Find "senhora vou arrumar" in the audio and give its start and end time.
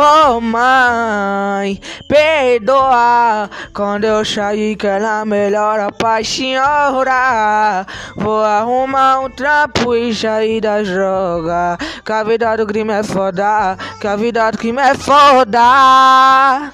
6.22-9.18